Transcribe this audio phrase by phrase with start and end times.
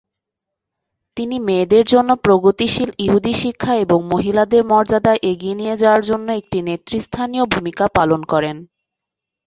[1.17, 7.45] তিনি মেয়েদের জন্য প্রগতিশীল ইহুদি শিক্ষা এবং মহিলাদের মর্যাদা এগিয়ে নিয়ে যাওয়ার জন্য একটি নেতৃস্থানীয়
[7.53, 8.57] ভূমিকা পালন করেন।